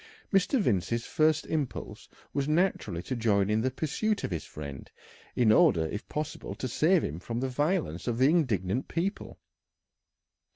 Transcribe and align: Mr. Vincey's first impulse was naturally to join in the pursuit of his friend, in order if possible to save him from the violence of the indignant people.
Mr. 0.33 0.59
Vincey's 0.59 1.05
first 1.05 1.45
impulse 1.45 2.09
was 2.33 2.47
naturally 2.47 3.03
to 3.03 3.15
join 3.15 3.51
in 3.51 3.61
the 3.61 3.69
pursuit 3.69 4.23
of 4.23 4.31
his 4.31 4.45
friend, 4.45 4.89
in 5.35 5.51
order 5.51 5.85
if 5.85 6.09
possible 6.09 6.55
to 6.55 6.67
save 6.67 7.03
him 7.03 7.19
from 7.19 7.39
the 7.39 7.47
violence 7.47 8.07
of 8.07 8.17
the 8.17 8.27
indignant 8.27 8.87
people. 8.87 9.37